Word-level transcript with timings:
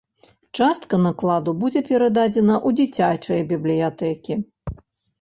Частка 0.59 0.99
накладу 1.07 1.51
будзе 1.65 1.85
перададзена 1.91 2.55
ў 2.67 2.83
дзіцячыя 2.83 3.41
бібліятэкі. 3.55 4.43